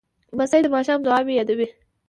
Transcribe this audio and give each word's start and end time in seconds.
لمسی 0.33 0.59
د 0.63 0.67
ماښام 0.75 0.99
دعاوې 1.03 1.33
یادوي. 1.39 1.67